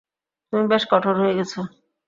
[0.53, 1.53] তুমি বেশ কঠোর হয়ে গেছ।